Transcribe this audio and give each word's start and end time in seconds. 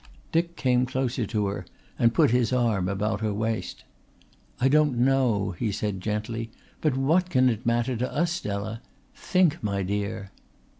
Dick 0.31 0.55
came 0.55 0.87
closer 0.87 1.27
to 1.27 1.45
her 1.45 1.63
and 1.99 2.11
put 2.11 2.31
his 2.31 2.51
arm 2.51 2.89
about 2.89 3.21
her 3.21 3.31
waist. 3.31 3.83
"I 4.59 4.67
don't 4.67 4.97
know," 4.97 5.51
he 5.51 5.71
said 5.71 6.01
gently; 6.01 6.49
"but 6.81 6.97
what 6.97 7.29
can 7.29 7.49
it 7.49 7.67
matter 7.67 7.95
to 7.95 8.11
us, 8.11 8.31
Stella? 8.31 8.81
Think, 9.13 9.61
my 9.61 9.83
dear!" 9.83 10.31